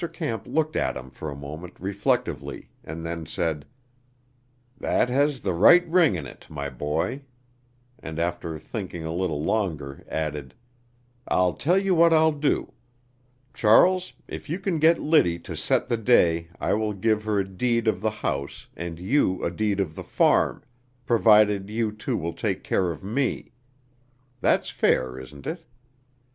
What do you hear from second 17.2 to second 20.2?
her a deed of the house and you a deed of the